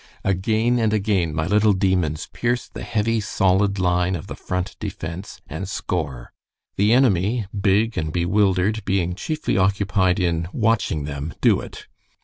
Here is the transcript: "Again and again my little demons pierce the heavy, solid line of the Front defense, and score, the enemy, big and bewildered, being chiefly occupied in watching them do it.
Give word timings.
"Again 0.23 0.79
and 0.79 0.93
again 0.93 1.31
my 1.31 1.45
little 1.45 1.73
demons 1.73 2.27
pierce 2.33 2.67
the 2.67 2.81
heavy, 2.81 3.19
solid 3.19 3.77
line 3.77 4.15
of 4.15 4.25
the 4.25 4.35
Front 4.35 4.75
defense, 4.79 5.39
and 5.47 5.69
score, 5.69 6.33
the 6.75 6.91
enemy, 6.91 7.45
big 7.55 7.99
and 7.99 8.11
bewildered, 8.11 8.83
being 8.83 9.13
chiefly 9.13 9.59
occupied 9.59 10.19
in 10.19 10.47
watching 10.53 11.03
them 11.03 11.35
do 11.39 11.59
it. 11.61 11.85